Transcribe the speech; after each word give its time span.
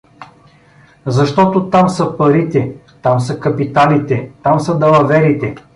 Защото 1.05 1.69
там 1.69 1.89
са 1.89 2.17
парите, 2.17 2.75
там 3.01 3.19
са 3.19 3.39
капиталите, 3.39 4.29
там 4.43 4.59
са 4.59 4.79
далаверите! 4.79 5.55